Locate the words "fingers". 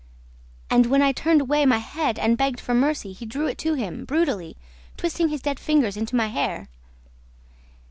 5.59-5.95